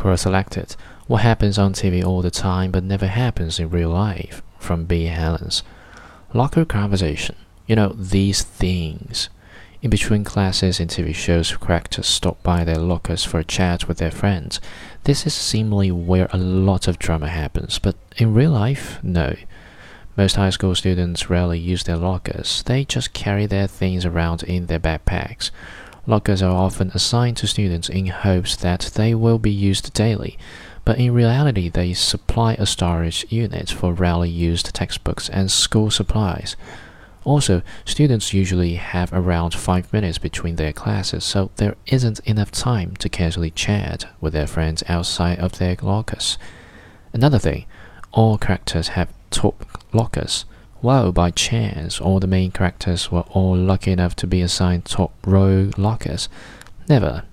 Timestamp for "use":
21.58-21.84